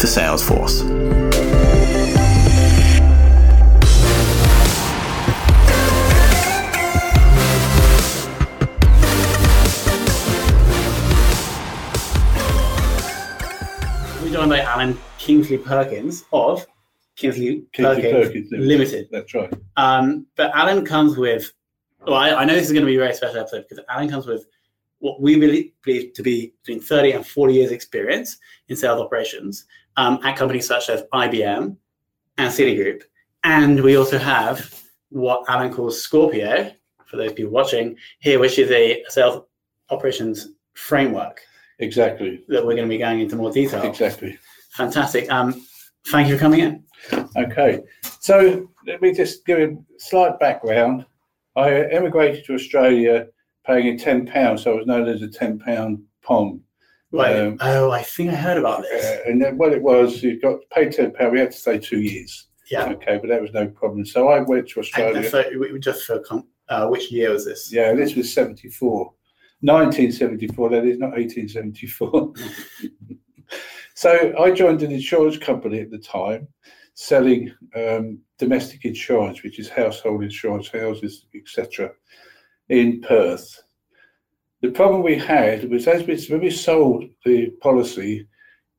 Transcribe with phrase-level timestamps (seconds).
[0.00, 0.80] for Salesforce.
[14.22, 16.66] We're joined by Alan Kingsley Perkins of
[17.16, 18.68] Kingsley, Kingsley Perkins, Perkins Limited.
[18.68, 19.08] Limited.
[19.10, 19.52] That's right.
[19.76, 21.52] Um, but Alan comes with,
[22.06, 24.08] well, I, I know this is going to be a very special episode because Alan
[24.08, 24.46] comes with
[25.00, 29.66] what we believe, believe to be between 30 and 40 years experience in sales operations
[30.00, 31.76] um, at companies such as IBM
[32.38, 33.02] and Citigroup.
[33.44, 36.72] And we also have what Alan calls Scorpio,
[37.04, 39.44] for those people watching here, which is a sales
[39.90, 41.40] operations framework
[41.80, 42.44] Exactly.
[42.48, 43.82] that we're going to be going into more detail.
[43.82, 44.38] Exactly.
[44.72, 45.30] Fantastic.
[45.30, 45.66] Um,
[46.08, 46.84] thank you for coming in.
[47.36, 47.80] Okay.
[48.20, 51.04] So let me just give a slight background.
[51.56, 53.26] I emigrated to Australia
[53.66, 56.02] paying in ten pounds, so I was known as a ten pound
[57.12, 57.36] Right.
[57.36, 59.04] Um, oh, I think I heard about this.
[59.04, 61.32] Uh, and then what it was, you got paid ten pound.
[61.32, 62.48] We had to stay two years.
[62.70, 62.88] yeah.
[62.90, 64.06] Okay, but that was no problem.
[64.06, 65.28] So I went to Australia.
[65.28, 65.42] so,
[65.80, 66.22] just for
[66.68, 67.72] uh, which year was this?
[67.72, 69.12] Yeah, this was 74.
[69.62, 72.32] 1974, that is not 1874.
[73.94, 76.48] so I joined an insurance company at the time
[76.94, 81.90] selling um, domestic insurance, which is household insurance, houses, etc.,
[82.68, 83.62] in Perth.
[84.62, 88.26] The problem we had was as we, when we sold the policy,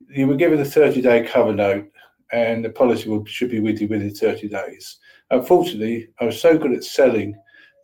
[0.08, 1.88] you were given a 30 day cover note
[2.32, 4.98] and the policy would, should be with you within 30 days.
[5.30, 7.34] Unfortunately, I was so good at selling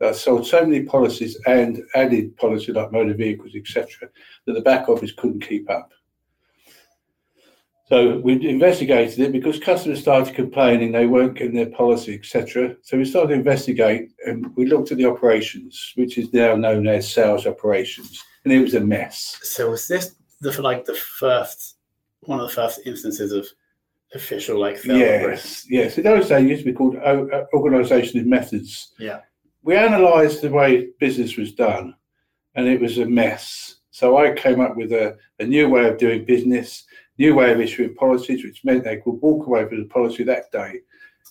[0.01, 4.09] that I sold so many policies and added policy like motor vehicles, etc.,
[4.47, 5.93] that the back office couldn't keep up.
[7.89, 12.77] So we investigated it because customers started complaining they weren't getting their policy, etc.
[12.83, 16.87] So we started to investigate and we looked at the operations, which is now known
[16.87, 19.39] as sales operations, and it was a mess.
[19.43, 21.77] So was this the like the first
[22.21, 23.47] one of the first instances of
[24.15, 24.85] official like?
[24.85, 25.97] Yes, yes.
[25.97, 28.93] In those days, it used to be called uh, organisation and methods.
[28.99, 29.21] Yeah.
[29.63, 31.95] We analysed the way business was done,
[32.55, 33.77] and it was a mess.
[33.91, 36.85] So I came up with a, a new way of doing business,
[37.19, 40.51] new way of issuing policies, which meant they could walk away with the policy that
[40.53, 40.81] day.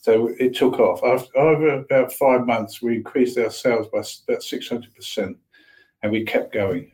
[0.01, 1.03] So it took off.
[1.03, 5.37] After over about five months, we increased our sales by about six hundred percent,
[6.03, 6.91] and we kept going.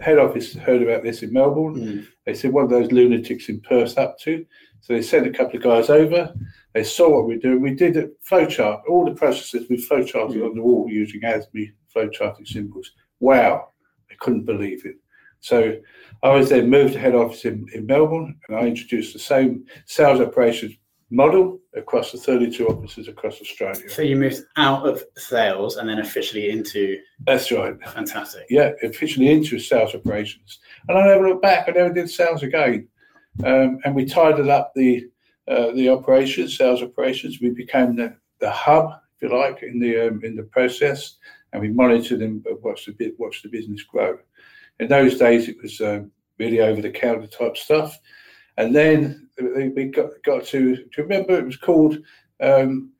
[0.00, 1.74] Head office heard about this in Melbourne.
[1.74, 2.06] Mm.
[2.24, 4.44] They said, "What are those lunatics in Perth up to?"
[4.80, 6.32] So they sent a couple of guys over.
[6.72, 7.60] They saw what we were doing.
[7.60, 12.46] We did a flowchart, all the processes we flowcharted on the wall using ASME flowcharting
[12.46, 12.92] symbols.
[13.18, 13.70] Wow,
[14.08, 14.96] they couldn't believe it.
[15.46, 15.76] So
[16.24, 19.64] I was then moved to head office in, in Melbourne, and I introduced the same
[19.84, 20.74] sales operations
[21.10, 23.88] model across the 32 offices across Australia.
[23.88, 27.76] So you moved out of sales and then officially into That's right.
[27.90, 28.46] fantastic.
[28.50, 30.58] yeah, officially into sales operations.
[30.88, 31.68] And I never looked back.
[31.68, 32.88] I never did sales again.
[33.44, 35.06] Um, and we tidied up the
[35.46, 37.40] uh, the operations, sales operations.
[37.40, 41.18] We became the, the hub, if you like, in the um, in the process,
[41.52, 44.18] and we monitored and watched the watched the business grow.
[44.80, 47.98] In those days, it was um, really over the counter type stuff,
[48.56, 51.98] and then we got got to to remember it was called.
[52.40, 52.92] Um,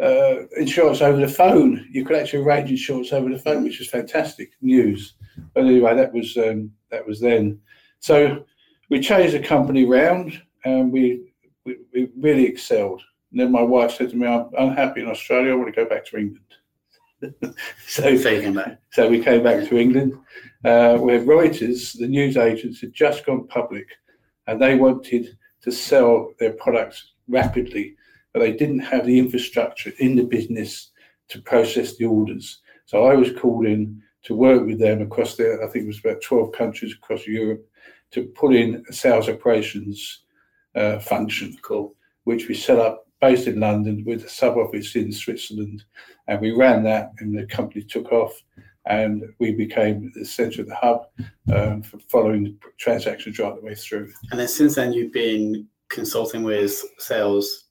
[0.00, 1.86] uh, insurance over the phone.
[1.90, 5.14] You could actually arrange insurance over the phone, which was fantastic news.
[5.54, 7.60] But anyway, that was um, that was then.
[8.00, 8.44] So
[8.90, 11.32] we changed the company round, and we
[11.64, 13.02] we, we really excelled.
[13.32, 15.52] And then my wife said to me, "I'm unhappy in Australia.
[15.52, 16.44] I want to go back to England."
[17.42, 17.52] so
[17.86, 18.80] So you came back.
[18.90, 20.14] so we came back to England,
[20.64, 23.86] uh, where Reuters, the news agents, had just gone public,
[24.46, 27.96] and they wanted to sell their products rapidly,
[28.32, 30.90] but they didn't have the infrastructure in the business
[31.28, 32.60] to process the orders.
[32.86, 36.00] So I was called in to work with them across the, I think it was
[36.00, 37.66] about 12 countries across Europe,
[38.12, 40.22] to put in a sales operations
[40.74, 41.94] uh, function, Cool.
[42.24, 45.84] which we set up based in London with a sub office in Switzerland.
[46.26, 48.32] And we ran that, and the company took off,
[48.86, 51.06] and we became the centre of the hub
[51.52, 54.10] um, for following the transactions right the way through.
[54.30, 57.64] And then since then, you've been consulting with sales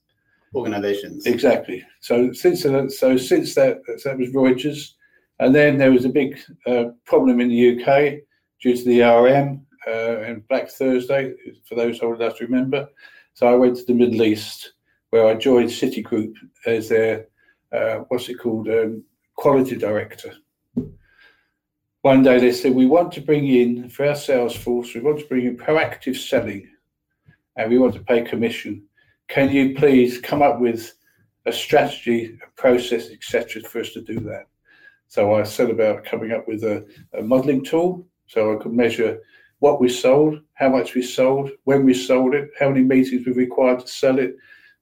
[0.54, 1.26] organizations.
[1.26, 1.84] Exactly.
[2.00, 4.92] So since that, so since that, so that was Reuters,
[5.40, 8.20] and then there was a big uh, problem in the UK
[8.60, 11.34] due to the RM uh, and Black Thursday.
[11.68, 12.88] For those old enough to remember,
[13.34, 14.72] so I went to the Middle East
[15.10, 16.34] where I joined Citigroup
[16.66, 17.26] as their
[17.72, 19.04] uh, what's it called um,
[19.36, 20.32] quality director.
[22.02, 25.18] One day they said we want to bring in for our sales force, we want
[25.18, 26.68] to bring in proactive selling,
[27.56, 28.88] and we want to pay commission
[29.28, 30.94] can you please come up with
[31.44, 34.46] a strategy, a process, etc., for us to do that?
[35.06, 39.20] So I set about coming up with a, a modelling tool so I could measure
[39.60, 43.32] what we sold, how much we sold, when we sold it, how many meetings we
[43.32, 44.36] required to sell it,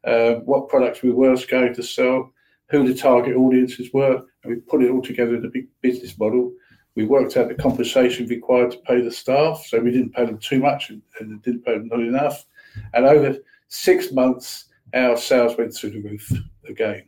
[0.06, 2.32] uh, what products we were going to sell,
[2.70, 6.18] who the target audiences were, and we put it all together in a big business
[6.18, 6.52] model.
[6.94, 10.38] We worked out the compensation required to pay the staff, so we didn't pay them
[10.38, 12.46] too much and, and didn't pay them not enough.
[12.94, 13.36] And over
[13.68, 16.30] Six months, our sales went through the roof
[16.68, 17.04] again.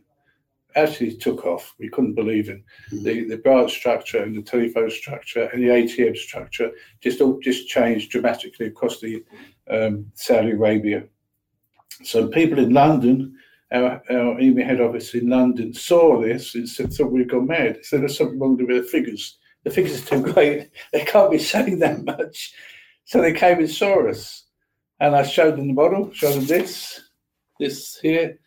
[0.75, 1.73] Actually, took off.
[1.79, 2.61] We couldn't believe it.
[2.91, 3.03] Mm-hmm.
[3.03, 6.71] The the branch structure and the telephone structure and the ATM structure
[7.01, 9.23] just all just changed dramatically across the
[9.69, 11.05] um, Saudi Arabia.
[12.03, 13.37] So people in London,
[13.71, 17.75] our, our EMEA head office in London, saw this and said, thought we'd gone mad.
[17.75, 19.37] They said there's something wrong with the figures.
[19.63, 20.69] The figures are too great.
[20.93, 22.53] They can't be selling that much.
[23.05, 24.45] So they came and saw us
[24.99, 27.01] and I showed them the model, showed them this,
[27.59, 28.37] this here,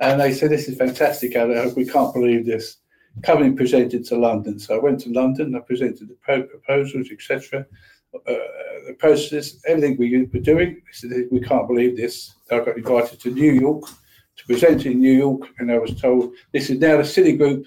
[0.00, 1.74] and they said, This is fantastic, Alex.
[1.74, 2.78] We can't believe this.
[3.22, 4.58] Come and present it to London.
[4.58, 7.66] So I went to London, I presented the proposals, etc.
[8.26, 8.34] Uh,
[8.86, 10.82] the process, everything we were doing.
[11.30, 12.34] We can't believe this.
[12.50, 13.84] I got invited to New York
[14.36, 17.64] to present in New York, and I was told this is now the Citigroup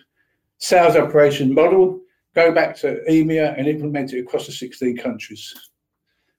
[0.58, 2.00] sales operation model.
[2.34, 5.54] Go back to EMEA and implement it across the 16 countries.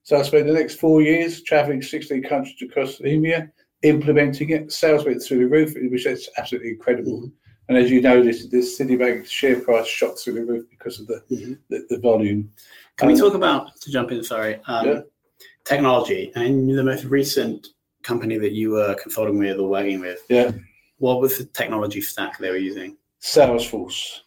[0.04, 3.50] So I spent the next four years traveling 16 countries across EMEA,
[3.82, 4.72] implementing it.
[4.72, 7.18] Sales went through the roof, which is absolutely incredible.
[7.18, 7.36] Mm-hmm.
[7.68, 11.06] And as you know, this, this Citibank share price shot through the roof because of
[11.06, 11.52] the, mm-hmm.
[11.70, 12.50] the, the, volume.
[12.98, 15.00] Can um, we talk about, to jump in, sorry, um, yeah.
[15.64, 17.68] technology and the most recent
[18.02, 20.22] company that you were consulting with or working with?
[20.28, 20.52] Yeah.
[20.98, 22.96] What was the technology stack they were using?
[23.20, 24.20] Salesforce.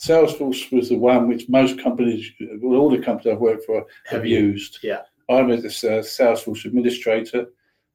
[0.00, 2.28] Salesforce was the one which most companies,
[2.60, 4.78] well, all the companies I've worked for, have used.
[4.82, 5.02] Yeah.
[5.28, 7.46] I'm a uh, Salesforce administrator.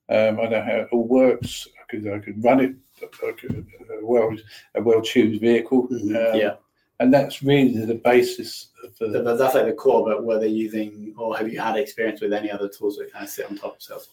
[0.09, 1.67] Um, I know how it all works.
[1.77, 2.75] I could I could run it.
[3.03, 4.35] I could, a well
[4.75, 5.87] a well tuned vehicle.
[5.89, 6.15] Mm-hmm.
[6.15, 6.55] Um, yeah.
[6.99, 10.05] And that's really the basis of the, that's like the core.
[10.05, 13.23] But were they using, or have you had experience with any other tools that kind
[13.23, 14.09] of sit on top of Salesforce?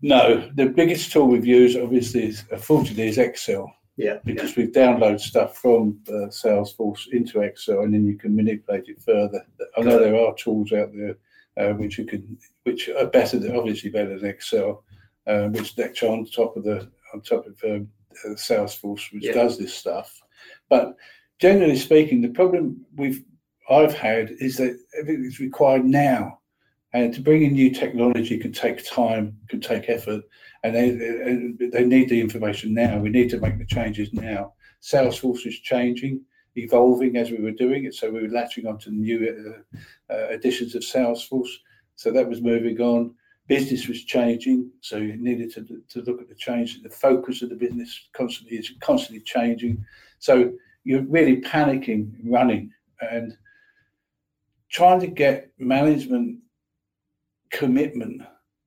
[0.00, 3.74] No, the biggest tool we've used, obviously, is, unfortunately, is Excel.
[3.96, 4.18] Yeah.
[4.24, 4.64] Because yeah.
[4.64, 9.44] we download stuff from uh, Salesforce into Excel, and then you can manipulate it further.
[9.76, 11.16] I know there are tools out there
[11.56, 14.84] uh, which you can, which are better than obviously better than Excel,
[15.26, 17.88] uh, which actually on top of the on top of um,
[18.24, 19.32] uh, Salesforce, which yeah.
[19.32, 20.20] does this stuff.
[20.68, 20.96] But
[21.40, 23.24] generally speaking, the problem we've
[23.70, 26.40] I've had is that everything's required now.
[26.92, 30.22] And to bring in new technology can take time, can take effort,
[30.62, 32.98] and they, they need the information now.
[32.98, 34.52] We need to make the changes now.
[34.80, 36.20] Salesforce is changing,
[36.54, 40.76] evolving as we were doing it, so we were latching onto new uh, uh, additions
[40.76, 41.50] of Salesforce.
[41.96, 43.14] So that was moving on.
[43.48, 46.80] Business was changing, so you needed to, to look at the change.
[46.80, 49.84] The focus of the business constantly is constantly changing.
[50.20, 50.52] So
[50.84, 53.36] you're really panicking, running, and
[54.70, 56.38] trying to get management
[57.50, 58.22] commitment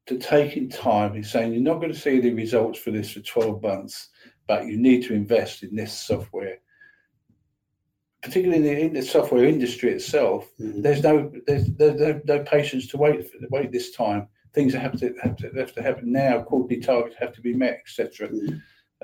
[0.08, 3.20] to taking time and saying you're not going to see the results for this for
[3.20, 4.10] 12 months,
[4.48, 6.58] but you need to invest in this software.
[8.24, 10.82] Particularly in the, in the software industry itself, mm-hmm.
[10.82, 14.28] there's no there's, there's no, no, patience to wait for, wait this time.
[14.54, 16.42] Things have to have to, have to happen now.
[16.42, 18.30] Quarterly targets have to be met, etc.
[18.30, 18.58] Mm-hmm.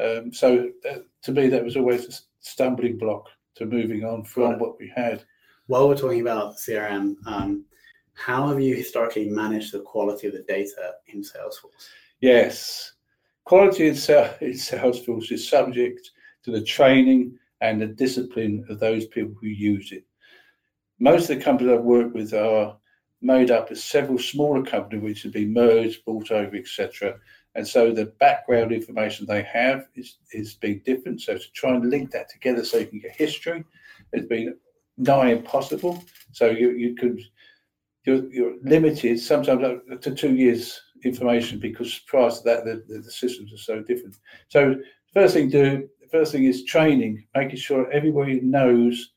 [0.03, 4.77] Um, so that, to me, that was always stumbling block to moving on from what
[4.79, 5.23] we had.
[5.67, 7.65] While we're talking about CRM, um,
[8.13, 11.87] how have you historically managed the quality of the data in Salesforce?
[12.21, 12.93] Yes,
[13.45, 16.11] quality in, Salesforce is subject
[16.43, 20.05] to the training and the discipline of those people who use it.
[20.99, 22.77] Most of the companies I've worked with are
[23.21, 27.17] made up of several smaller companies which have been merged, bought over, etc.
[27.55, 31.21] And so the background information they have is, is being different.
[31.21, 33.63] So to try and link that together so you can get history
[34.13, 34.55] has been
[34.97, 36.03] nigh impossible.
[36.31, 37.21] So you, you could,
[38.05, 42.99] you're, you're limited sometimes up to two years information because prior to that, the, the,
[42.99, 44.17] the systems are so different.
[44.47, 44.75] So
[45.13, 49.11] first thing do, first thing is training, making sure everybody knows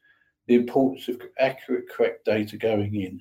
[0.47, 3.21] the importance of accurate, correct data going in.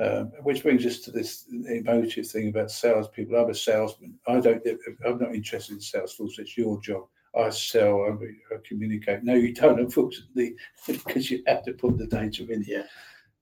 [0.00, 3.36] Um, which brings us to this emotive thing about salespeople.
[3.36, 4.18] I'm a salesman.
[4.26, 4.60] I don't.
[5.06, 6.38] I'm not interested in sales force.
[6.40, 7.04] It's your job.
[7.36, 8.02] I sell.
[8.02, 9.22] I, I communicate.
[9.22, 12.62] No, you don't, unfortunately, because you have to put the data in.
[12.62, 12.86] here,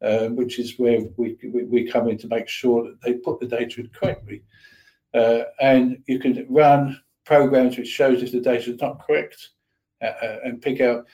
[0.03, 3.41] Um, which is where we, we, we come in to make sure that they put
[3.41, 4.43] the data in correctly.
[5.15, 9.51] Uh, and you can run programs which shows if the data is not correct
[10.03, 11.07] uh, uh, and pick out.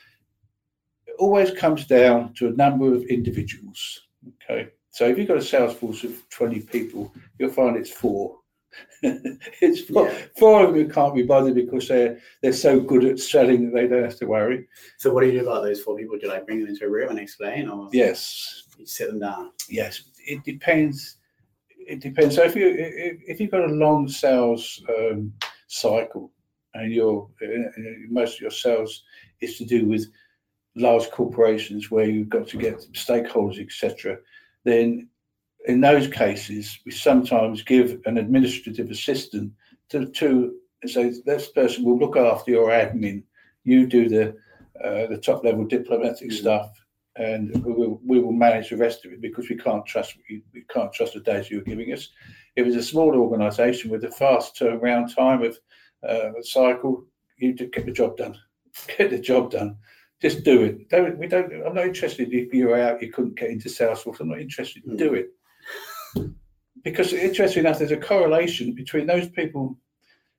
[1.07, 4.09] It always comes down to a number of individuals.
[4.43, 8.37] Okay, so if you've got a sales force of 20 people, you'll find it's four.
[9.03, 10.23] it's four, yeah.
[10.37, 13.75] four of them who can't be bothered because they're they're so good at selling that
[13.75, 14.67] they don't have to worry.
[14.97, 16.17] So what do you do about those four people?
[16.17, 19.21] Do you like bring them into a room and explain, or yes, you sit them
[19.21, 19.53] down?
[19.69, 21.19] Yes, it depends.
[21.79, 22.35] It depends.
[22.35, 25.33] So if you if, if you've got a long sales um,
[25.69, 26.33] cycle
[26.75, 27.31] and your
[28.11, 29.05] most of your sales
[29.41, 30.09] is to do with
[30.75, 34.19] large corporations where you've got to get stakeholders, etc
[34.69, 35.09] then
[35.67, 39.53] in those cases, we sometimes give an administrative assistant
[39.91, 40.55] to, to
[40.87, 43.23] say this person will look after your admin.
[43.65, 44.37] You do the
[44.83, 46.37] uh, the top level diplomatic mm-hmm.
[46.37, 46.71] stuff,
[47.17, 50.43] and we will we will manage the rest of it because we can't trust we,
[50.55, 52.09] we can't trust the data you're giving us.
[52.57, 55.59] If it's a small organisation with a fast turnaround time of
[56.09, 57.05] uh, cycle,
[57.37, 58.37] you get the job done.
[58.97, 59.77] Get the job done
[60.21, 60.89] just do it.
[60.89, 64.21] Don't we don't I'm not interested if you're out, you couldn't get into Salesforce.
[64.21, 64.85] I'm not interested.
[64.85, 64.99] Mm.
[64.99, 65.31] Do it.
[66.83, 69.77] Because interesting enough, there's a correlation between those people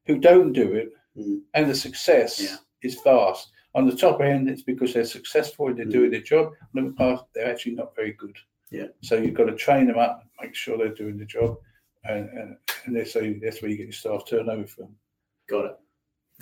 [0.05, 1.39] who don't do it mm.
[1.53, 2.55] and the success yeah.
[2.81, 3.51] is vast.
[3.75, 5.91] On the top end, it's because they're successful and they're mm.
[5.91, 6.53] doing their job.
[6.75, 8.35] On the past, they're actually not very good.
[8.71, 8.87] Yeah.
[9.01, 11.57] So you've got to train them up, make sure they're doing the job,
[12.03, 14.95] and and, and that's, that's where you get your staff turnover from.
[15.49, 15.79] Got it.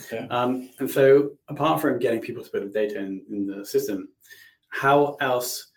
[0.04, 0.26] Okay.
[0.28, 4.08] Um, and so, apart from getting people to put the data in, in the system,
[4.68, 5.72] how else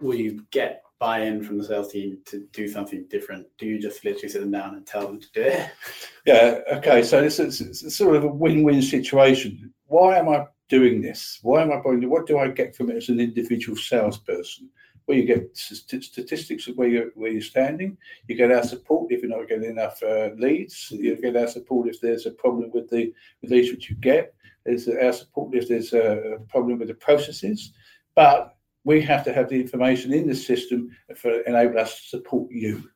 [0.00, 3.46] will you get buy-in from the sales team to do something different?
[3.58, 5.70] Do you just literally sit them down and tell them to do it?
[6.24, 6.60] Yeah.
[6.74, 7.02] Okay.
[7.02, 9.74] So this is sort of a win-win situation.
[9.86, 11.40] Why am I doing this?
[11.42, 12.08] Why am I buying?
[12.08, 14.70] What do I get from it as an individual salesperson?
[15.06, 17.96] Where you get statistics of where you're where you're standing.
[18.28, 20.90] You get our support if you're not getting enough uh, leads.
[20.90, 24.34] You get our support if there's a problem with the with leads which you get.
[24.64, 27.72] There's our support if there's a problem with the processes.
[28.14, 32.50] But we have to have the information in the system for enable us to support
[32.50, 32.88] you.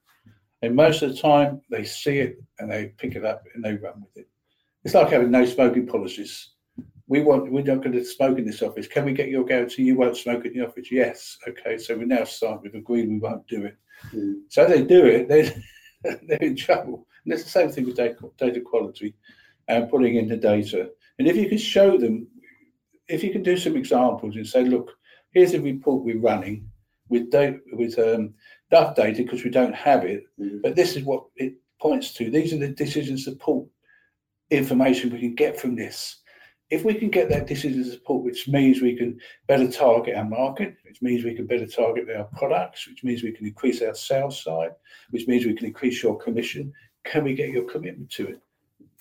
[0.62, 3.74] And most of the time, they see it and they pick it up and they
[3.74, 4.28] run with it.
[4.84, 6.50] It's like having no smoking policies
[7.08, 8.88] we want we're not going to smoke in this office.
[8.88, 10.90] Can we get your guarantee you won't smoke in the office?
[10.90, 11.38] Yes.
[11.46, 11.78] Okay.
[11.78, 13.76] So we now start with agreed we won't do it.
[14.12, 14.40] Mm.
[14.48, 15.52] So they do it, they're,
[16.28, 17.06] they're in trouble.
[17.24, 19.14] And it's the same thing with data, data quality
[19.68, 20.90] and putting in the data.
[21.18, 22.26] And if you can show them,
[23.08, 24.92] if you can do some examples and say, look,
[25.32, 26.68] here's a report we're running
[27.08, 28.34] with data, with um,
[28.70, 30.60] that data because we don't have it, mm.
[30.62, 32.30] but this is what it points to.
[32.30, 33.66] These are the decision support
[34.50, 36.18] information we can get from this
[36.70, 40.76] if we can get that decision support, which means we can better target our market,
[40.84, 44.42] which means we can better target our products, which means we can increase our sales
[44.42, 44.72] side,
[45.10, 46.72] which means we can increase your commission,
[47.04, 48.40] can we get your commitment to it?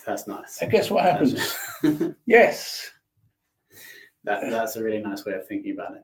[0.05, 0.61] That's nice.
[0.61, 1.57] And guess what happens?
[2.27, 2.91] yes.
[4.23, 6.03] That, that's a really nice way of thinking about it.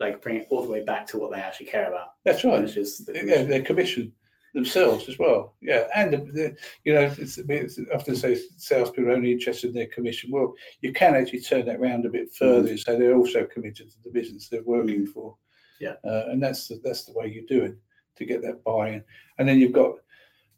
[0.00, 2.08] Like bring it all the way back to what they actually care about.
[2.24, 2.62] That's right.
[2.62, 3.28] Which is the commission.
[3.28, 4.12] Yeah, their commission
[4.54, 5.54] themselves as well.
[5.60, 9.74] Yeah, and the, the, you know, it's, it's often say salespeople are only interested in
[9.74, 10.30] their commission.
[10.30, 12.76] Well, you can actually turn that around a bit further, mm-hmm.
[12.76, 15.12] so they're also committed to the business they're working mm-hmm.
[15.12, 15.36] for.
[15.80, 17.76] Yeah, uh, and that's the, that's the way you do it
[18.16, 19.02] to get that buy-in.
[19.38, 19.96] And then you've got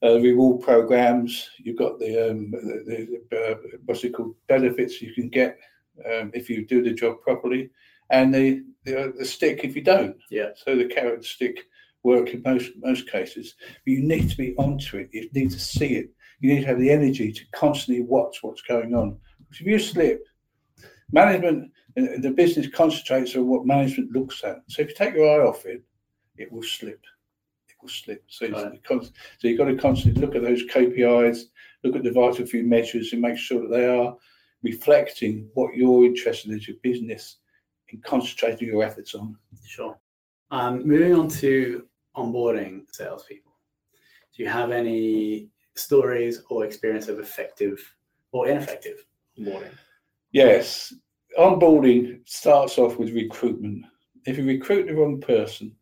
[0.03, 1.49] uh, reward programs.
[1.59, 3.55] You've got the, um, the, the uh,
[3.87, 5.59] what's it called benefits you can get
[6.05, 7.71] um, if you do the job properly,
[8.11, 10.17] and the the, the stick if you don't.
[10.31, 10.51] Yeah.
[10.55, 11.65] So the carrot stick
[12.07, 13.55] work in most most cases.
[13.85, 15.11] But you need to be onto it.
[15.13, 16.11] You need to see it.
[16.41, 19.19] You need to have the energy to constantly watch what's going on.
[19.39, 20.23] Because if you slip,
[21.13, 24.59] management, the business concentrates on what management looks at.
[24.69, 25.83] So if you take your eye off it,
[26.37, 27.03] it will slip.
[27.69, 28.23] It will slip.
[28.29, 28.79] So, right.
[28.85, 31.39] so you've got to constantly look at those KPIs,
[31.85, 34.15] look at the vital few measures, and make sure that they are
[34.63, 37.39] reflecting what you're interested in as your business
[37.91, 39.37] and concentrating your efforts on.
[39.65, 39.97] Sure.
[40.51, 41.85] Um, moving on to
[42.17, 43.53] onboarding salespeople?
[44.35, 47.79] Do you have any stories or experience of effective
[48.33, 49.05] or ineffective
[49.39, 49.73] onboarding?
[50.33, 50.93] Yes,
[51.39, 53.85] onboarding starts off with recruitment.
[54.27, 55.75] If you recruit the wrong person,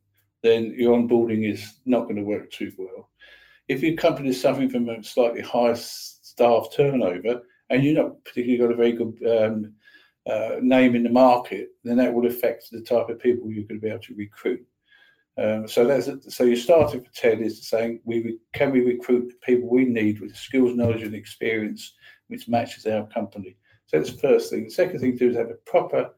[0.43, 3.11] then your onboarding is not going to work too well.
[3.69, 8.59] If your company is suffering from a slightly higher staff turnover and you're not particularly
[8.59, 9.73] got a very good um,
[10.27, 13.81] uh, name in the market, then that will affect the type of people you're going
[13.81, 14.65] to be able to recruit.
[15.37, 19.47] Um, so that's so your starting for TED is saying we can we recruit the
[19.47, 21.95] people we need with the skills, knowledge, and experience
[22.29, 23.57] which matches our company.
[23.87, 24.65] So that's the first thing.
[24.65, 26.11] The second thing to do is have a proper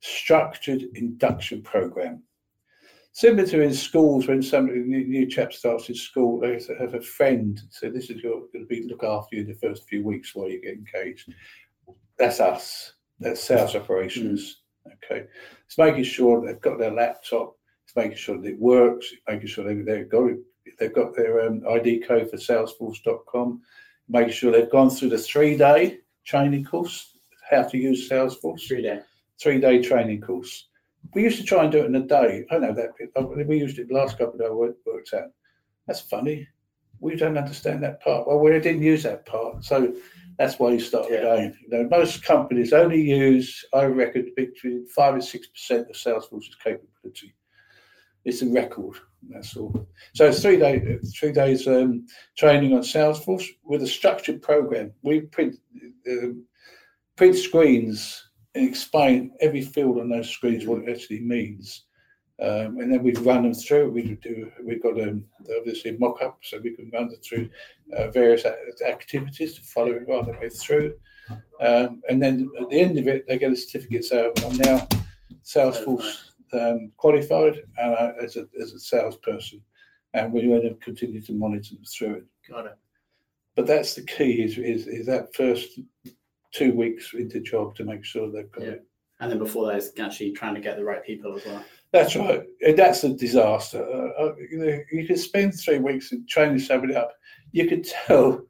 [0.00, 2.22] structured induction program.
[3.12, 7.00] Similar to in schools, when somebody new, new chap starts in school, they have a
[7.00, 7.60] friend.
[7.70, 10.48] So this is your, going to be look after you the first few weeks while
[10.48, 11.32] you get engaged.
[12.16, 12.92] That's us.
[13.18, 14.60] That's sales operations.
[14.86, 14.92] Mm.
[15.04, 15.26] Okay,
[15.66, 17.57] it's making sure they've got their laptop.
[17.88, 19.14] It's making sure that it works.
[19.26, 20.30] Making sure they, they've got
[20.78, 23.62] they've got their um, ID code for Salesforce.com.
[24.10, 27.14] Making sure they've gone through the three-day training course,
[27.48, 28.68] how to use Salesforce.
[28.68, 29.00] Three day.
[29.40, 30.68] Three day training course.
[31.14, 32.44] We used to try and do it in a day.
[32.50, 33.48] I know that bit.
[33.48, 35.30] We used it the last couple of days worked out.
[35.86, 36.46] That's funny.
[37.00, 38.26] We don't understand that part.
[38.26, 39.64] Well, we didn't use that part.
[39.64, 39.94] So
[40.38, 41.18] that's why you start yeah.
[41.18, 41.56] again.
[41.62, 46.56] You know, most companies only use, I reckon, between five and six percent of Salesforce's
[46.62, 47.34] capability.
[48.28, 48.96] It's a record.
[49.30, 49.88] That's all.
[50.14, 52.06] So it's three days, three days um,
[52.36, 54.92] training on Salesforce with a structured program.
[55.02, 55.56] We print
[56.06, 56.34] uh,
[57.16, 61.84] print screens and explain every field on those screens what it actually means.
[62.40, 63.90] Um, and then we'd run them through.
[63.90, 64.52] We do.
[64.62, 65.24] We've got um,
[65.58, 67.48] obviously mock-up, so we can run them through
[67.96, 68.44] uh, various
[68.86, 70.94] activities to follow it right the way through.
[71.60, 74.04] Um, and then at the end of it, they get a certificate.
[74.04, 74.86] So I'm now
[75.42, 79.62] Salesforce um, qualified uh, as a as a salesperson,
[80.14, 82.26] and we're going to continue to monitor them through it.
[82.48, 82.78] Got it.
[83.56, 85.80] But that's the key: is is, is that first
[86.52, 88.70] two weeks into job to make sure they've got yeah.
[88.70, 88.84] it.
[89.20, 91.64] And then before that is actually trying to get the right people as well.
[91.92, 92.42] That's right.
[92.64, 93.82] And that's a disaster.
[93.82, 97.12] Uh, uh, you, know, you can spend three weeks training somebody up.
[97.52, 98.42] You can tell,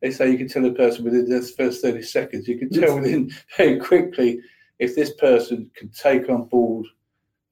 [0.00, 2.94] they say you can tell a person within the first 30 seconds, you can tell
[3.00, 4.40] within very quickly
[4.78, 6.86] if this person can take on board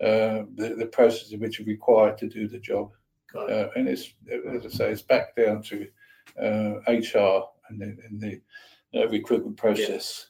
[0.01, 2.91] uh, the, the process in which are required to do the job.
[3.35, 4.13] Uh, and it's,
[4.49, 5.87] as I say, it's back down to
[6.39, 8.41] HR uh, and the, and the
[8.95, 10.27] uh, recruitment process.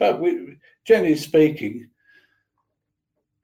[0.00, 0.12] Yeah.
[0.12, 1.88] But we, generally speaking,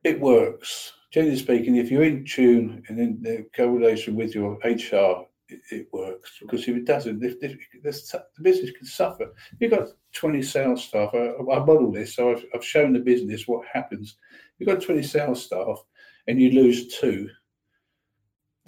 [0.05, 0.92] it works.
[1.11, 5.88] Generally speaking, if you're in tune and in the correlation with your HR, it, it
[5.92, 6.38] works.
[6.40, 9.24] Because if it doesn't, if, if, the business can suffer.
[9.52, 13.00] If you've got 20 sales staff, I, I model this, so I've, I've shown the
[13.00, 14.16] business what happens.
[14.58, 15.78] You've got 20 sales staff
[16.26, 17.28] and you lose two,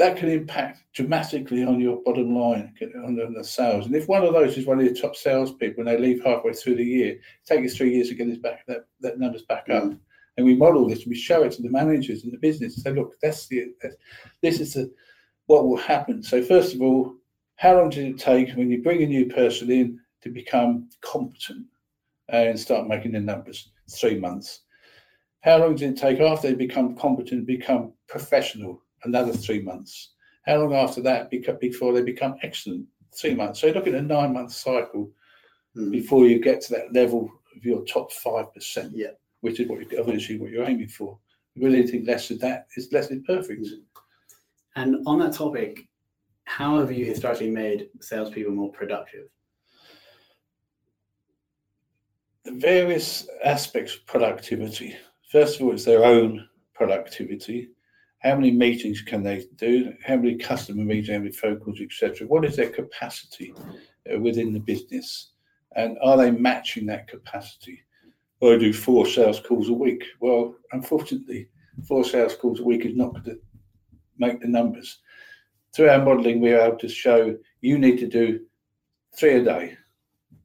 [0.00, 2.72] that can impact dramatically on your bottom line,
[3.04, 3.84] on the, sales.
[3.84, 6.54] And if one of those is one of your top salespeople and they leave halfway
[6.54, 9.68] through the year, it takes three years to get this back, that, that numbers back
[9.68, 9.84] up.
[9.84, 9.98] Mm.
[10.38, 13.12] And we model this, we show it to the managers in the business, say, look,
[13.20, 13.96] that's the, that's,
[14.40, 14.90] this is the,
[15.50, 16.22] what will happen.
[16.22, 17.14] So first of all,
[17.56, 21.66] how long did it take when you bring a new person in to become competent
[22.28, 23.70] and start making the numbers?
[23.90, 24.60] Three months.
[25.40, 28.82] How long did it take after they become competent, become professional?
[29.04, 30.14] another three months.
[30.46, 32.86] How long after that before they become excellent?
[33.14, 33.60] Three months.
[33.60, 35.10] So you look at a nine month cycle
[35.76, 35.90] mm.
[35.90, 38.92] before you get to that level of your top five percent.
[38.94, 39.14] Yeah.
[39.40, 41.18] Which is what you obviously what you're aiming for.
[41.56, 43.62] Really anything less than that is less than perfect.
[43.62, 43.82] Mm.
[44.76, 45.88] And on that topic,
[46.44, 49.26] how have you historically made salespeople more productive?
[52.44, 54.96] The various aspects of productivity.
[55.30, 57.70] First of all, it's their own productivity
[58.20, 59.94] how many meetings can they do?
[60.04, 62.26] How many customer meetings, how many phone etc.
[62.26, 63.54] What is their capacity
[64.12, 65.30] uh, within the business?
[65.74, 67.82] And are they matching that capacity?
[68.40, 70.04] Well, I do four sales calls a week.
[70.20, 71.48] Well, unfortunately,
[71.88, 73.38] four sales calls a week is not going to
[74.20, 74.98] make the numbers.
[75.74, 78.40] Through our modelling, we're able to show you need to do
[79.16, 79.76] three a day.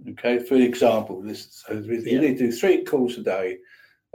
[0.09, 2.19] Okay, for example, this so you yeah.
[2.19, 3.57] need to do three calls a day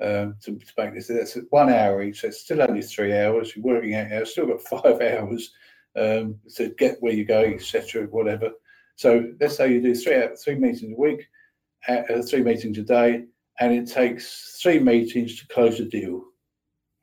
[0.01, 1.09] um, to, to, make this.
[1.09, 3.55] That's one hour each, so it's still only three hours.
[3.55, 5.51] You're working out hours, still got five hours
[5.97, 8.51] um, to get where you're going, etc., whatever.
[8.97, 11.27] So let's say you do three three meetings a week,
[11.89, 13.25] uh, uh, three meetings a day,
[13.59, 16.23] and it takes three meetings to close a deal.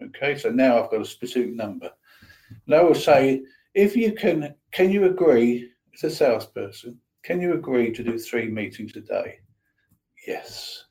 [0.01, 1.91] Okay, so now I've got a specific number.
[2.65, 3.41] And I will say,
[3.73, 6.99] if you can, can you agree as a salesperson?
[7.23, 9.39] Can you agree to do three meetings a day?
[10.25, 10.85] Yes.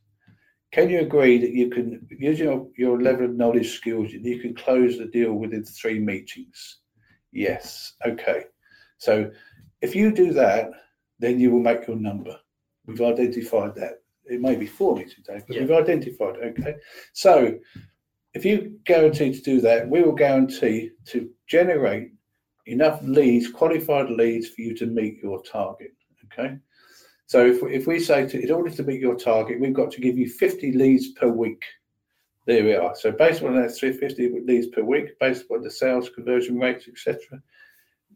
[0.73, 4.41] Can you agree that you can, use your, your level of knowledge skills, and you
[4.41, 6.81] can close the deal within three meetings?
[7.33, 7.95] Yes.
[8.07, 8.45] Okay.
[8.99, 9.31] So
[9.81, 10.71] if you do that,
[11.19, 12.37] then you will make your number.
[12.87, 14.03] We've identified that.
[14.25, 15.63] It may be four meetings a day, but Yeah.
[15.63, 16.37] we've identified.
[16.37, 16.77] Okay,
[17.13, 17.59] so
[18.35, 22.13] if you guarantee to do that, we will guarantee to generate
[22.67, 25.93] enough leads, qualified leads, for you to meet your target.
[26.33, 26.57] Okay.
[27.27, 30.01] So if, if we say to, in order to meet your target, we've got to
[30.01, 31.63] give you 50 leads per week.
[32.47, 32.95] There we are.
[32.95, 37.41] So based on that 350 leads per week, based on the sales conversion rates, etc.,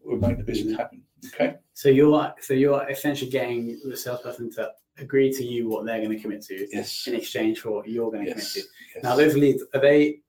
[0.03, 1.03] we'll make the business happen.
[1.35, 1.57] Okay.
[1.75, 6.11] So you're so you're essentially getting the salesperson to agree to you what they're going
[6.11, 7.07] to commit to Yes.
[7.07, 8.53] in exchange for what you're going to Yes.
[8.53, 8.73] commit to.
[8.95, 9.05] yes.
[9.05, 10.21] Now, those leads are they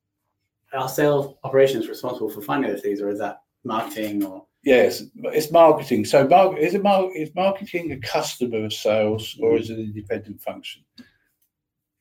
[0.79, 6.05] are sales operations responsible for finding those or is that marketing or Yes, it's marketing.
[6.05, 10.39] So, is it mar- is marketing a customer of sales or is it an independent
[10.39, 10.83] function?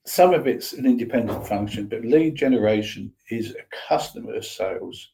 [0.05, 5.11] Some of it's an independent function, but lead generation is a customer of sales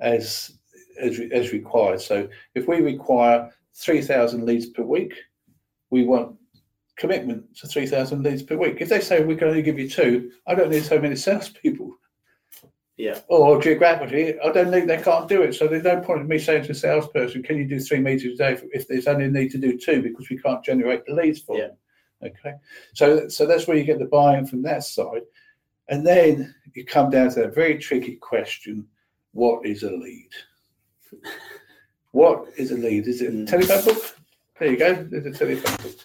[0.00, 0.58] as
[1.00, 2.00] as, as required.
[2.00, 5.14] So, if we require three thousand leads per week,
[5.90, 6.36] we want
[6.96, 8.76] commitment to three thousand leads per week.
[8.80, 11.87] If they say we can only give you two, I don't need so many salespeople
[12.98, 13.20] yeah?
[13.28, 15.54] or geographically, I don't think they can't do it.
[15.54, 18.34] So there's no point in me saying to a salesperson, "Can you do three meetings
[18.38, 21.14] a day?" If, if there's only need to do two because we can't generate the
[21.14, 21.68] leads for Yeah.
[21.68, 21.76] them.
[22.24, 22.54] Okay,
[22.94, 25.22] so so that's where you get the buy-in from that side,
[25.88, 28.86] and then you come down to that very tricky question:
[29.32, 30.30] What is a lead?
[32.12, 33.06] What is a lead?
[33.06, 33.46] Is it a Mm.
[33.46, 34.16] telephone book?
[34.58, 34.94] There you go.
[34.94, 35.98] There's a telephone book.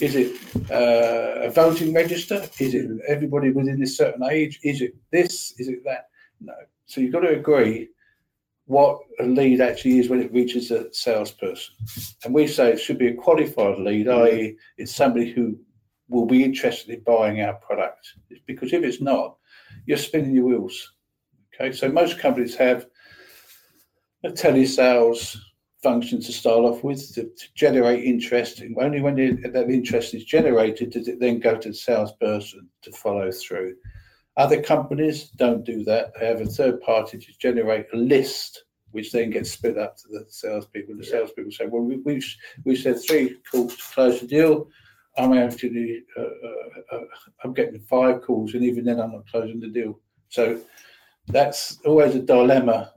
[0.00, 0.36] Is it
[0.70, 2.46] uh, a voting register?
[2.58, 4.60] Is it everybody within a certain age?
[4.62, 5.54] Is it this?
[5.58, 6.08] Is it that?
[6.44, 6.54] No.
[6.86, 7.88] So you've got to agree
[8.66, 11.74] what a lead actually is when it reaches a salesperson.
[12.24, 15.58] And we say it should be a qualified lead, i.e., it's somebody who
[16.08, 18.14] will be interested in buying our product.
[18.46, 19.36] Because if it's not,
[19.86, 20.94] you're spinning your wheels.
[21.54, 22.86] Okay, so most companies have
[24.24, 25.36] a telesales
[25.82, 28.60] function to start off with to, to generate interest.
[28.60, 32.92] And only when that interest is generated does it then go to the salesperson to
[32.92, 33.76] follow through.
[34.36, 36.12] Other companies don't do that.
[36.18, 40.08] They have a third party to generate a list, which then gets split up to
[40.10, 40.96] the salespeople.
[40.96, 42.26] The salespeople say, "Well, we, we've
[42.64, 44.68] we said three calls to close the deal.
[45.16, 47.04] I'm actually uh, uh, uh,
[47.44, 50.60] I'm getting five calls, and even then, I'm not closing the deal." So
[51.28, 52.92] that's always a dilemma.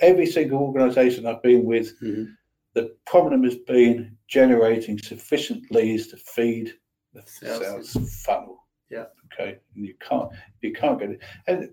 [0.00, 2.34] Every single organisation I've been with, Mhm.
[2.74, 6.74] the problem has been generating sufficient leads to feed
[7.12, 7.92] the Sales.
[7.92, 8.66] sales funnel.
[8.90, 9.04] Yeah.
[9.32, 9.58] Okay.
[9.74, 11.20] And you can't you can't get it.
[11.46, 11.68] And,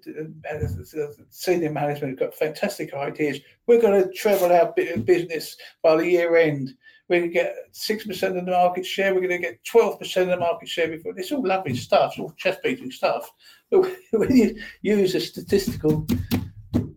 [0.49, 0.87] and,
[1.29, 3.39] senior management have got fantastic ideas.
[3.67, 6.73] We're going to treble our bu- business by the year end.
[7.07, 9.13] We're going to get six percent of the market share.
[9.13, 11.17] We're going to get twelve percent of the market share before.
[11.17, 12.11] It's all lovely stuff.
[12.13, 13.29] It's all chest beating stuff.
[13.71, 16.05] But when you use a statistical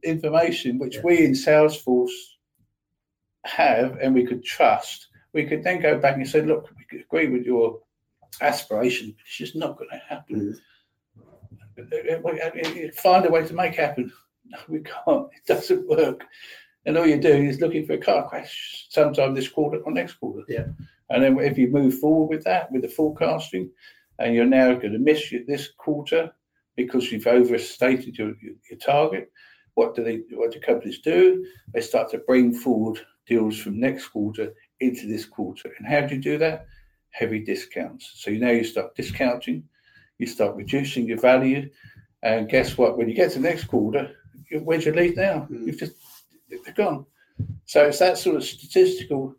[0.05, 1.03] information, which Yeah.
[1.05, 2.11] we in Salesforce
[3.45, 7.29] have and we could trust, we could then go back and say, look, we agree
[7.29, 7.81] with your
[8.41, 10.57] aspiration, it's just not going to happen.
[11.79, 14.13] Uh, Find a way to make happen.
[14.47, 15.29] No, we can't.
[15.33, 16.25] It doesn't work.
[16.85, 20.15] And all you're doing is looking for a car crash sometime this quarter or next
[20.15, 20.43] quarter.
[20.49, 20.67] Yeah.
[21.11, 23.71] And then if you move forward with that, with the forecasting,
[24.19, 26.33] and you're now going to miss this quarter
[26.77, 29.31] because you've overstated your, your, your target,
[29.75, 30.23] what do they?
[30.33, 31.47] What do companies do?
[31.73, 35.73] They start to bring forward deals from next quarter into this quarter.
[35.79, 36.67] And how do you do that?
[37.13, 38.13] Heavy discounts.
[38.17, 39.65] So now you start discounting,
[40.19, 41.71] you start reducing your value,
[42.23, 42.97] and guess what?
[42.97, 44.11] When you get to the next quarter,
[44.63, 45.47] where's your lead now?
[45.51, 45.67] Mm.
[45.67, 45.95] You've just
[46.49, 47.07] they're gone.
[47.65, 49.35] So it's that sort of statistical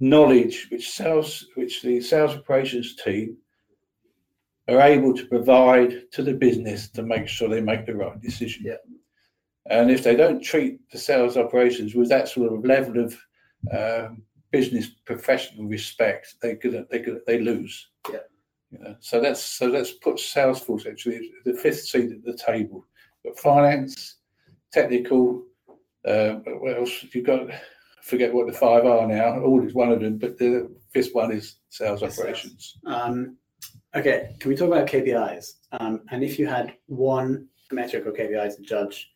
[0.00, 3.36] knowledge which sales, which the sales operations team
[4.68, 8.64] are able to provide to the business to make sure they make the right decision.
[8.64, 8.76] Yeah.
[9.66, 13.16] And if they don't treat the sales operations with that sort of level of
[13.72, 17.88] um, business professional respect, they could they could they lose.
[18.10, 18.18] Yeah.
[18.70, 22.86] You know, so that's so let's put Salesforce actually the fifth seat at the table.
[23.24, 24.16] But finance,
[24.72, 25.42] technical,
[26.06, 27.48] uh, what else you've got?
[28.02, 29.40] Forget what the five are now.
[29.40, 32.18] All is one of them, but the fifth one is sales Sales.
[32.18, 32.78] operations.
[32.86, 33.36] Um,
[33.94, 35.52] okay, can we talk about KPIs?
[35.72, 39.12] Um, and if you had one metric or KPI to judge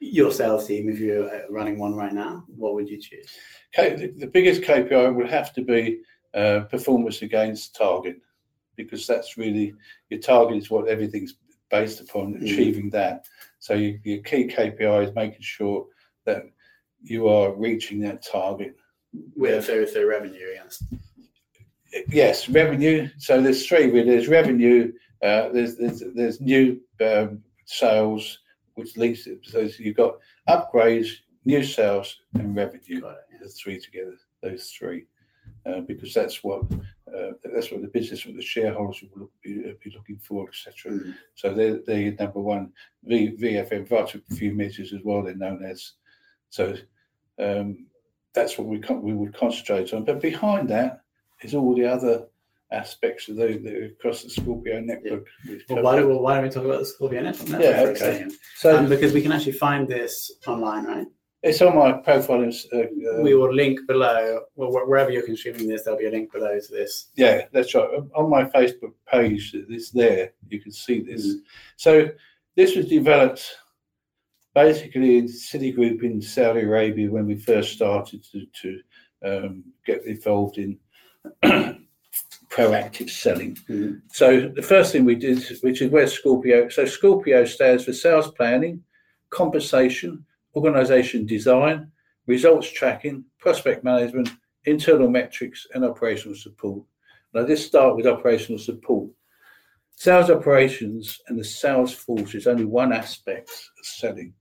[0.00, 3.28] your sales team, if you're uh, running one right now, what would you choose?
[3.76, 6.00] The, the biggest KPI would have to be
[6.34, 8.20] uh, performance against target,
[8.76, 9.74] because that's really
[10.10, 11.34] your target is what everything's
[11.70, 12.34] based upon.
[12.34, 12.42] Mhm.
[12.42, 13.26] Achieving that,
[13.58, 15.86] so you, your key KPI is making sure
[16.24, 16.42] that
[17.02, 18.76] you are reaching that target.
[19.34, 20.82] With so, so revenue against.
[22.08, 23.08] Yes, revenue.
[23.18, 23.88] So there's three.
[24.02, 24.92] There's revenue.
[25.22, 28.40] Uh, there's, there's there's new um, sales,
[28.76, 29.24] which leads.
[29.24, 31.08] to- So you've got upgrades,
[31.44, 33.00] new sales, and revenue.
[33.42, 35.06] The three together, those three.
[35.64, 36.62] uh, because that's what
[37.14, 40.92] uh, that's what the business, what the shareholders will look, be, be looking for, etc.
[40.92, 41.14] Mm.
[41.34, 42.72] So they're, they're number one.
[43.04, 45.92] V, VFM, vital few measures as well, they're known as.
[46.50, 46.74] So
[47.38, 47.86] um,
[48.34, 50.04] that's what we we would concentrate on.
[50.04, 51.02] But behind that
[51.42, 52.26] is all the other
[52.72, 55.26] aspects of the, the across the Scorpio network.
[55.48, 58.26] which Well, why, well, why don't we talk about the Scorpio Network Yeah, okay.
[58.56, 61.06] so Um, because we can actually find this online, right?
[61.42, 62.42] it's on my profile.
[62.72, 66.32] Uh, uh, we will link below, well, wherever you're consuming this, there'll be a link
[66.32, 67.10] below to this.
[67.14, 67.88] Yeah, that's right.
[68.16, 70.32] On my Facebook page, it's there.
[70.48, 71.24] You can see this.
[71.26, 71.40] Mhm.
[71.76, 72.08] So
[72.56, 73.44] this was developed
[74.56, 78.80] basically in Citigroup in Saudi Arabia when we first started to, to
[79.24, 80.78] um, get involved in
[82.56, 83.54] proactive selling.
[83.68, 84.02] Mhm.
[84.12, 88.30] So the first thing we did, which is where Scorpio, so Scorpio stands for sales
[88.32, 88.82] planning,
[89.30, 91.92] compensation, organization design,
[92.26, 94.30] results tracking, prospect management,
[94.64, 96.84] internal metrics, and operational support.
[97.34, 99.10] Now, this start with operational support.
[99.94, 104.34] Sales operations and the sales force is only one aspect of selling.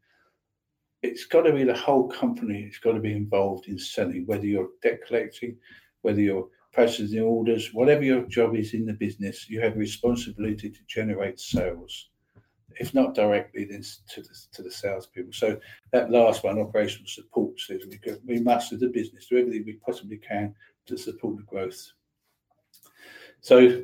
[1.01, 2.63] It's got to be the whole company.
[2.63, 5.57] It's got to be involved in selling, whether you're debt collecting,
[6.01, 10.69] whether you're processing orders, whatever your job is in the business, you have a responsibility
[10.69, 12.09] to generate sales.
[12.77, 15.31] If not directly, then to the, to the salespeople.
[15.31, 15.57] So
[15.93, 19.79] that last one, operational support, says we, we must, as a business, do everything we
[19.85, 20.53] possibly can
[20.87, 21.81] to support the growth.
[23.39, 23.83] So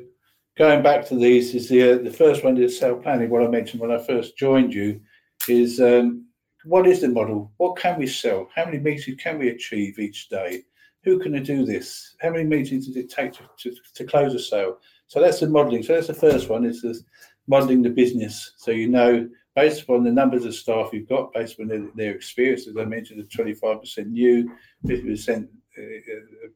[0.58, 3.30] going back to these, is the uh, the first one is sales planning.
[3.30, 5.00] What I mentioned when I first joined you
[5.48, 6.26] is um,
[6.64, 7.52] what is the model?
[7.56, 8.50] What can we sell?
[8.54, 10.64] How many meetings can we achieve each day?
[11.04, 12.14] Who can do this?
[12.20, 14.78] How many meetings does it take to, to, to close a sale?
[15.08, 15.82] So that's the modelling.
[15.82, 16.64] So that's the first one.
[16.64, 17.04] Is
[17.48, 18.52] modelling the business.
[18.56, 22.14] So you know, based upon the numbers of staff you've got, based on their, their
[22.14, 24.50] experience, as I mentioned, the twenty-five percent new,
[24.86, 26.48] fifty percent uh,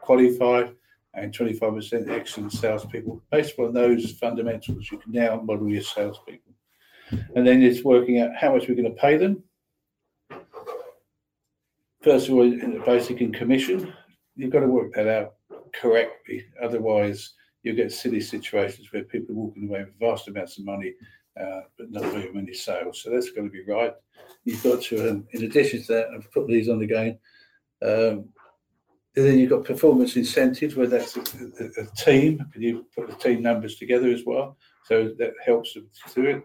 [0.00, 0.74] qualified,
[1.12, 3.22] and twenty-five percent excellent salespeople.
[3.30, 6.54] Based upon those fundamentals, you can now model your salespeople,
[7.34, 9.42] and then it's working out how much we're going to pay them.
[12.06, 13.92] First of all, in the basic in commission,
[14.36, 15.34] you've got to work that out
[15.74, 16.44] correctly.
[16.62, 17.32] Otherwise,
[17.64, 20.94] you get silly situations where people are walking away with vast amounts of money,
[21.36, 23.02] uh, but not very many sales.
[23.02, 23.92] So that's got to be right.
[24.44, 27.18] You've got to, um, in addition to that, I've put these on again.
[27.82, 28.28] Um,
[29.16, 32.38] and then you've got performance incentives, where that's a, a, a team.
[32.54, 36.42] You put the team numbers together as well, so that helps them to do it.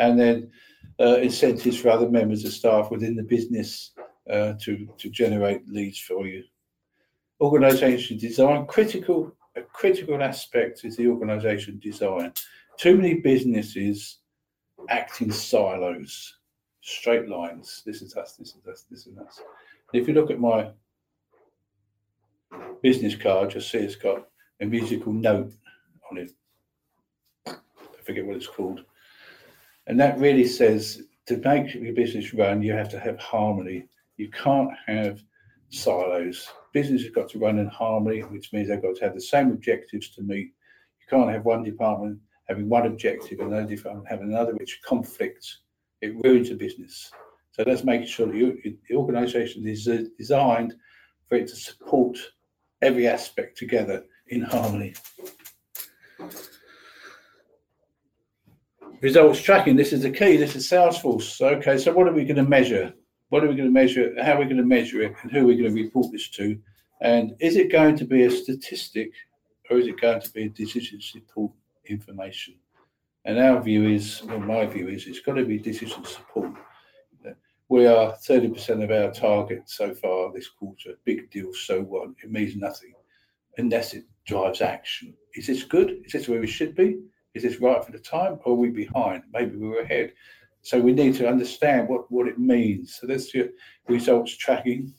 [0.00, 0.50] And then
[0.98, 3.92] uh, incentives for other members of staff within the business
[4.30, 6.44] uh, to to generate leads for you.
[7.40, 12.32] Organisation design critical a critical aspect is the organisation design.
[12.76, 14.18] Too many businesses
[14.88, 16.38] act in silos,
[16.80, 17.82] straight lines.
[17.86, 18.32] This is us.
[18.32, 18.84] This is us.
[18.90, 19.40] This is us.
[19.92, 20.70] If you look at my
[22.82, 24.28] business card, you'll see it's got
[24.60, 25.52] a musical note
[26.10, 26.32] on it.
[27.46, 27.54] I
[28.02, 28.84] forget what it's called.
[29.86, 33.86] And that really says to make your business run, you have to have harmony.
[34.16, 35.22] You can't have
[35.70, 36.48] silos.
[36.72, 39.50] Business has got to run in harmony, which means they've got to have the same
[39.50, 40.52] objectives to meet.
[41.00, 45.60] You can't have one department having one objective and another department having another, which conflicts.
[46.00, 47.10] It ruins a business.
[47.52, 50.74] So let's make sure that you, the organisation is designed
[51.28, 52.18] for it to support
[52.82, 54.94] every aspect together in harmony.
[59.00, 59.76] Results tracking.
[59.76, 60.36] This is the key.
[60.36, 61.40] This is Salesforce.
[61.40, 62.92] Okay, so what are we going to measure?
[63.34, 64.14] What are we going to measure?
[64.22, 65.16] How are we going to measure it?
[65.22, 66.56] And who are we going to report this to?
[67.00, 69.10] And is it going to be a statistic
[69.68, 71.50] or is it going to be a decision support
[71.86, 72.54] information?
[73.24, 76.52] And our view is, well, my view is, it's got to be decision support.
[77.68, 80.92] We are 30% of our target so far this quarter.
[81.04, 82.10] Big deal, so what?
[82.22, 82.92] It means nothing
[83.58, 85.12] unless it drives action.
[85.34, 86.02] Is this good?
[86.04, 87.00] Is this where we should be?
[87.34, 88.38] Is this right for the time?
[88.44, 89.24] Or are we behind?
[89.32, 90.12] Maybe we're ahead.
[90.64, 92.96] So we need to understand what, what it means.
[92.98, 93.48] So that's your
[93.86, 94.94] results tracking.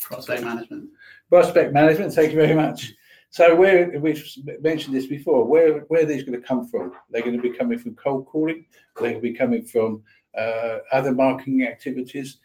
[0.00, 0.88] Prospect management.
[1.28, 2.94] Prospect management, thank you very much.
[3.28, 4.24] So where we've
[4.62, 6.92] mentioned this before, where where are these going to come from?
[7.10, 8.64] They're going to be coming from cold calling.
[8.96, 10.02] They're going to be coming from
[10.36, 12.38] uh, other marketing activities.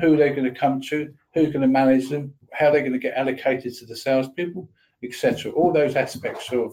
[0.00, 1.12] Who they're going to come to?
[1.34, 2.32] Who's going to manage them?
[2.54, 4.70] How they're going to get allocated to the salespeople,
[5.04, 5.52] etc.
[5.52, 6.72] All those aspects of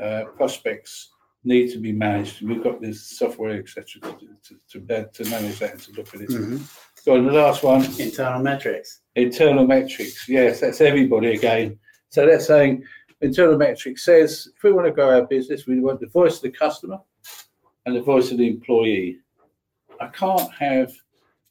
[0.00, 1.13] uh, prospects
[1.44, 2.42] need to be managed.
[2.42, 4.10] We've got this software, etc., to,
[4.72, 6.30] to, to, to manage that and to look at it.
[6.30, 6.60] Mhm.
[6.96, 9.00] So the last one, Internal metrics.
[9.14, 10.26] internal metrics.
[10.28, 11.78] Yes, that's everybody again.
[12.08, 12.84] So that's saying
[13.20, 16.42] internal metrics says if we want to grow our business, we want the voice of
[16.42, 16.98] the customer
[17.84, 19.18] and the voice of the employee.
[20.00, 20.92] I can't have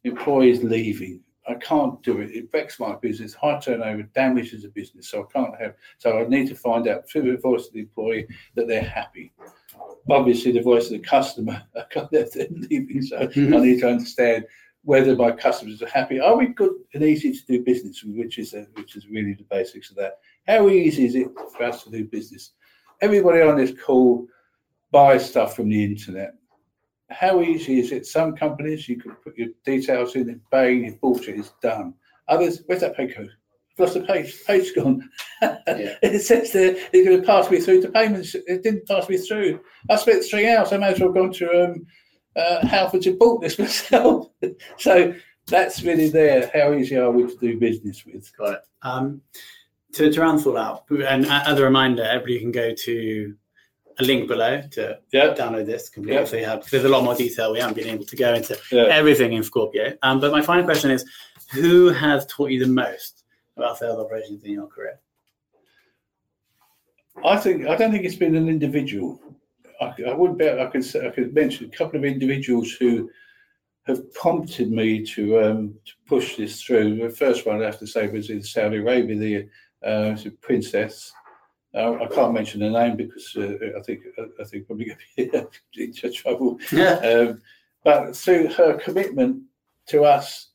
[0.03, 1.19] employees leaving.
[1.47, 2.31] I I can't do it.
[2.31, 3.33] It wrecks my business.
[3.33, 5.09] High turnover damages the business.
[5.09, 5.75] So I can't have.
[5.97, 8.25] So I need to find out through the voice of the employee
[8.55, 9.33] that they're happy.
[10.09, 11.61] Obviously, the voice of the customer.
[11.75, 13.01] I can't have them leaving.
[13.01, 13.55] So Mhm.
[13.57, 14.45] I need to understand
[14.83, 16.19] whether my customers are happy.
[16.19, 18.15] Are we good and easy to do business with?
[18.17, 20.19] Which is which is really the basics of that.
[20.47, 22.51] How easy is it for us to do business?
[23.01, 24.27] Everybody on this call
[24.91, 26.33] buys stuff from the internet.
[27.09, 28.05] How easy is it?
[28.05, 31.93] Some companies you can put your details in, and bang, you've bought it, it's done.
[32.27, 33.29] Others, where's that page code?
[33.73, 34.43] I've lost the page.
[34.45, 35.09] Page gone.
[35.41, 35.57] Yeah.
[35.67, 38.35] it says there it's going to pass me through to payments.
[38.35, 39.59] It didn't pass me through.
[39.89, 40.71] I spent three hours.
[40.71, 41.85] I may as well have gone to um,
[42.35, 44.27] uh, Halfords and bought this myself.
[44.77, 45.13] so
[45.47, 46.51] that's really there.
[46.53, 48.31] How easy are we to do business with?
[48.37, 48.59] Got it.
[48.83, 49.21] Um,
[49.93, 53.35] to, to round this all out, and as a reminder, everybody can go to
[53.99, 55.35] a link below to Yeah.
[55.35, 56.19] download this completely.
[56.21, 56.25] Yeah.
[56.25, 57.51] So you have, there's a lot more detail.
[57.53, 58.85] We haven't been able to go into Yeah.
[58.85, 59.95] everything in Scorpio.
[60.01, 61.05] Um, but my final question is
[61.51, 63.22] who has taught you the most
[63.57, 64.99] about sales operations in your career?
[67.23, 69.21] I think I don't think it's been an individual.
[69.79, 73.09] I, I would bet I could I could mention a couple of individuals who
[73.83, 76.97] have prompted me to um, to push this through.
[76.97, 79.49] The first one I have to say was in Saudi Arabia,
[79.83, 81.11] the uh, princess.
[81.75, 84.01] Uh, I can't mention the name because uh, I think
[84.39, 86.59] I think probably going to be into trouble.
[86.71, 86.95] Yeah.
[86.97, 87.41] Um,
[87.83, 89.43] but through her commitment
[89.87, 90.49] to us,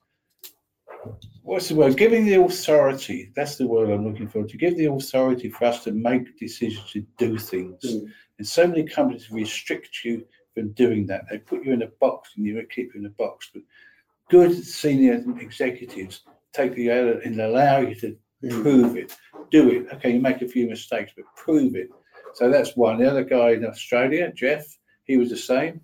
[1.49, 1.97] what's the word?
[1.97, 3.33] Giving the authority.
[3.35, 4.45] That's the word I'm looking for.
[4.45, 7.83] To give the authority for us to make decisions to do things.
[7.85, 8.11] Mm.
[8.39, 11.25] And so many companies restrict you from doing that.
[11.31, 13.51] They put you in a box and you keep you in a box.
[13.53, 13.63] But
[14.29, 16.21] good senior executives
[16.53, 18.63] take the other and allow you to Mm.
[18.63, 19.17] prove it,
[19.51, 19.93] do it.
[19.95, 21.89] Okay, you make a few mistakes, but prove it.
[22.35, 22.99] So that's one.
[22.99, 24.65] The other guy in Australia, Jeff,
[25.05, 25.81] he was the same.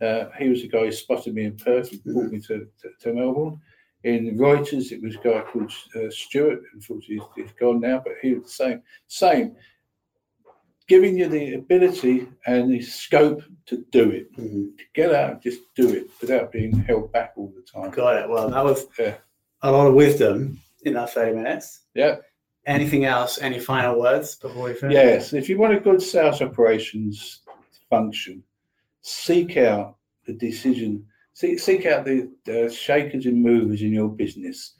[0.00, 2.88] Uh, he was the guy who spotted me in Perth and brought me to, to,
[3.00, 3.60] to Melbourne.
[4.04, 6.60] In Reuters, it was a guy called uh, Stuart.
[6.72, 8.82] Unfortunately, he's, he's gone now, but he was the same.
[9.08, 9.56] Same.
[10.86, 14.34] Giving you the ability and the scope to do it.
[14.36, 14.70] Mhm.
[14.94, 17.90] Get out and just do it without being held back all the time.
[17.90, 18.28] Got it.
[18.30, 19.16] Well, that was Yeah.
[19.62, 21.82] a lot of wisdom in that 30 minutes.
[21.94, 22.16] Yeah.
[22.64, 23.40] Anything else?
[23.40, 24.94] Any final words before we finish?
[24.94, 27.40] Yes, if you want a good sales operations
[27.90, 28.42] function,
[29.02, 31.06] seek out the decision,
[31.38, 34.74] seek, seek out the, the shakers and movers in your business,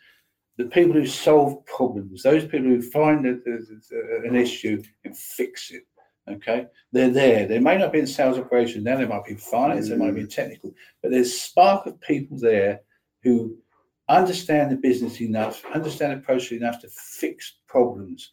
[0.56, 5.70] the people who solve problems, those people who find there's uh, an issue and fix
[5.70, 5.84] it.
[6.28, 7.46] Okay, they're there.
[7.46, 8.96] They may not be in sales operations now.
[8.96, 9.88] They might be in finance.
[9.88, 12.80] They might be in technical, but there's a spark of people there
[13.22, 13.56] who
[14.10, 18.32] understand the business enough, understand the process enough to fix problems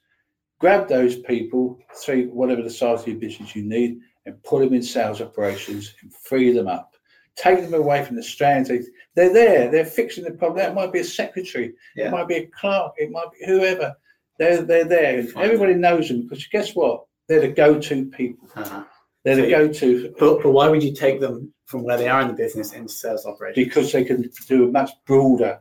[0.59, 4.73] grab those people, through whatever the size of your business you need, and put them
[4.73, 6.94] in sales operations and free them up.
[7.37, 8.69] Take them away from the strands.
[8.69, 8.81] They-
[9.15, 9.71] They're there.
[9.71, 10.57] They're fixing the problem.
[10.59, 11.73] That might be a secretary.
[11.95, 12.07] Yeah.
[12.07, 12.93] It might be a clerk.
[12.97, 13.95] It might be whoever.
[14.39, 15.23] They're they're there.
[15.23, 15.45] Fine.
[15.45, 17.05] Everybody knows them because guess what?
[17.29, 18.49] They're the go-to people.
[18.55, 18.83] Uh-huh.
[19.23, 22.27] They're the go-to But, but why would you take them from where they are in
[22.27, 23.65] the business into sales operations?
[23.65, 25.59] because they can do a much broader,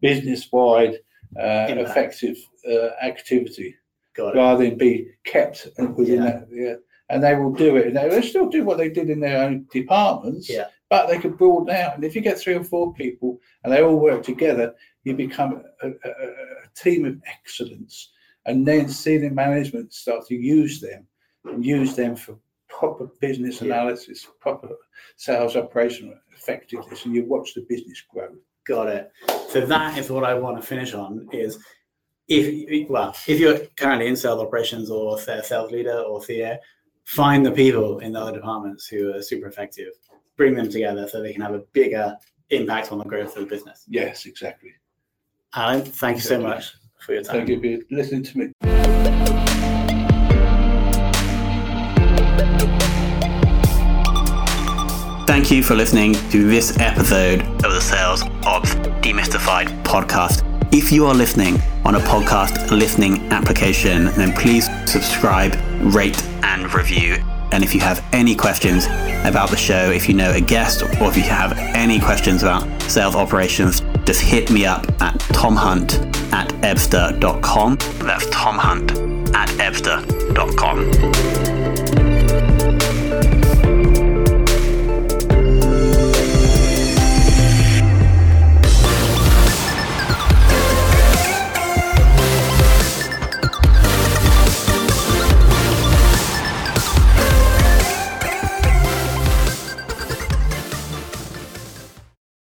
[0.00, 0.94] business-wide,
[1.38, 2.36] uh, effective
[2.68, 3.74] uh, activity.
[4.16, 4.38] Got it.
[4.38, 6.30] rather than be kept within Yeah.
[6.30, 6.48] that.
[6.50, 6.74] Yeah.
[7.10, 7.88] And they will do it.
[7.88, 10.68] And they will still do what they did in their own departments, Yeah.
[10.94, 11.96] But they can broaden out.
[11.96, 15.64] And if you get three or four people and they all work together, you become
[15.82, 18.10] a, a, a team of excellence.
[18.46, 21.04] And then senior management start to use them
[21.46, 24.68] and use them for proper business analysis, proper
[25.16, 28.28] sales operational effectiveness, and you watch the business grow.
[28.64, 29.10] Got it.
[29.48, 31.58] So that is what I want to finish on is
[32.28, 36.56] if well, if you're currently in sales operations or sales leader or CEO,
[37.02, 39.88] find the people in the other departments who are super effective,
[40.36, 42.16] bring them together so they can have a bigger
[42.50, 43.84] impact on the growth of the business.
[43.88, 44.72] Yes, exactly.
[45.54, 47.46] Alan, thank you so much for your time.
[47.46, 48.52] Thank you for listening to me.
[55.26, 60.42] Thank you for listening to this episode of the Sales Ops Demystified podcast.
[60.72, 65.54] If you are listening on a podcast listening application, then please subscribe,
[65.94, 67.22] rate, and review.
[67.54, 68.86] And if you have any questions
[69.24, 72.82] about the show, if you know a guest, or if you have any questions about
[72.82, 77.76] sales operations, just hit me up at tomhunt at ebster.com.
[78.00, 81.53] That's tomhunt at ebster.com.